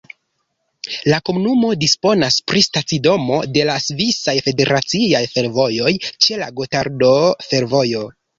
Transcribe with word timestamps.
La 1.11 1.17
komunumo 1.29 1.67
disponas 1.83 2.37
pri 2.51 2.61
stacidomo 2.67 3.37
de 3.59 3.67
la 3.71 3.75
Svisaj 3.89 4.35
Federaciaj 4.47 5.23
Fervojoj 5.35 5.93
ĉe 6.09 6.41
la 6.45 6.51
Gotardo-Fervojo. 6.63 8.05